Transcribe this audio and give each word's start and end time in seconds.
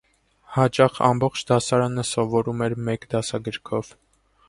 Հաճախ 0.55 0.95
ամբողջ 1.09 1.45
դասարանը 1.53 2.07
սովորում 2.15 2.67
էր 2.71 2.79
մեկ 2.91 3.09
դասագրքով։ 3.15 3.97